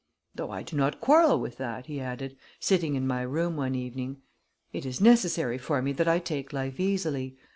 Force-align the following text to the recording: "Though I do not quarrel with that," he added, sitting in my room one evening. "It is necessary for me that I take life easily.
"Though 0.33 0.49
I 0.49 0.63
do 0.63 0.75
not 0.75 0.99
quarrel 0.99 1.39
with 1.39 1.57
that," 1.57 1.85
he 1.85 1.99
added, 2.01 2.35
sitting 2.59 2.95
in 2.95 3.05
my 3.05 3.21
room 3.21 3.55
one 3.55 3.75
evening. 3.75 4.23
"It 4.73 4.83
is 4.83 4.99
necessary 4.99 5.59
for 5.59 5.79
me 5.79 5.91
that 5.91 6.07
I 6.07 6.17
take 6.17 6.51
life 6.51 6.79
easily. 6.79 7.37